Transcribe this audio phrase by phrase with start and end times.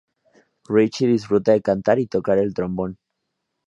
[0.67, 2.97] Richie disfruta de cantar y tocar el trombón.